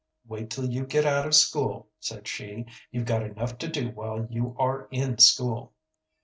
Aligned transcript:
"Wait 0.25 0.49
till 0.49 0.65
you 0.65 0.83
get 0.83 1.05
out 1.05 1.27
of 1.27 1.35
school," 1.35 1.87
said 1.99 2.27
she. 2.27 2.65
"You've 2.89 3.05
got 3.05 3.21
enough 3.21 3.59
to 3.59 3.67
do 3.67 3.91
while 3.91 4.25
you 4.31 4.55
are 4.57 4.87
in 4.89 5.19
school." 5.19 5.73